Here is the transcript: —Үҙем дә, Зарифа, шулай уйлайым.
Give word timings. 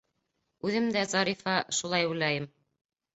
—Үҙем 0.69 0.87
дә, 0.95 1.03
Зарифа, 1.11 1.57
шулай 1.81 2.09
уйлайым. 2.13 2.49